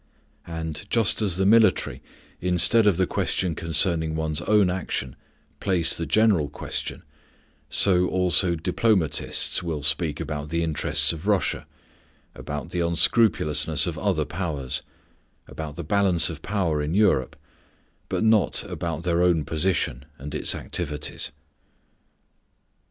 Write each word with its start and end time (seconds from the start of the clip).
And, 0.47 0.87
just 0.89 1.21
as 1.21 1.35
the 1.37 1.45
military, 1.45 2.01
instead 2.39 2.87
of 2.87 2.97
the 2.97 3.05
question 3.05 3.53
concerning 3.53 4.15
one's 4.15 4.41
own 4.41 4.67
action, 4.71 5.15
place 5.59 5.95
the 5.95 6.07
general 6.07 6.49
question, 6.49 7.03
so 7.69 8.07
also 8.07 8.55
diplomatists 8.55 9.61
will 9.61 9.83
speak 9.83 10.19
about 10.19 10.49
the 10.49 10.63
interests 10.63 11.13
of 11.13 11.27
Russia, 11.27 11.67
about 12.33 12.71
the 12.71 12.79
unscrupulousness 12.79 13.85
of 13.85 13.95
other 13.99 14.25
Powers, 14.25 14.81
about 15.47 15.75
the 15.75 15.83
balance 15.83 16.31
of 16.31 16.41
power 16.41 16.81
in 16.81 16.95
Europe, 16.95 17.35
but 18.09 18.23
not 18.23 18.63
about 18.63 19.03
their 19.03 19.21
own 19.21 19.45
position 19.45 20.05
and 20.17 20.33
its 20.33 20.55
activities. 20.55 21.31